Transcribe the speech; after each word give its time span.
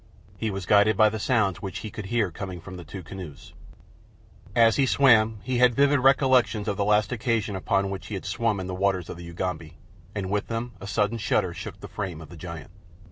He 0.35 0.49
was 0.49 0.65
guided 0.65 0.97
by 0.97 1.09
the 1.09 1.19
sounds 1.19 1.61
which 1.61 1.81
he 1.85 1.91
could 1.91 2.07
hear 2.07 2.31
coming 2.31 2.59
from 2.59 2.75
the 2.75 2.83
two 2.83 3.03
canoes. 3.03 3.53
As 4.55 4.77
he 4.77 4.87
swam 4.87 5.37
he 5.43 5.59
had 5.59 5.75
vivid 5.75 5.99
recollections 5.99 6.67
of 6.67 6.75
the 6.75 6.83
last 6.83 7.11
occasion 7.11 7.55
upon 7.55 7.91
which 7.91 8.07
he 8.07 8.15
had 8.15 8.25
swum 8.25 8.59
in 8.59 8.65
the 8.65 8.73
waters 8.73 9.09
of 9.11 9.17
the 9.17 9.23
Ugambi, 9.29 9.77
and 10.15 10.31
with 10.31 10.47
them 10.47 10.71
a 10.81 10.87
sudden 10.87 11.19
shudder 11.19 11.53
shook 11.53 11.81
the 11.81 11.87
frame 11.87 12.19
of 12.19 12.29
the 12.29 12.35
giant. 12.35 12.71